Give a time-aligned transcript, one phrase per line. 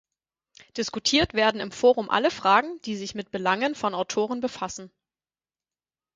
[0.77, 4.91] Diskutiert werden im Forum alle Fragen, die sich mit Belangen von Autoren befassen.